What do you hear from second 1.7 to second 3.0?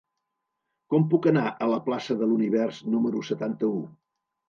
la plaça de l'Univers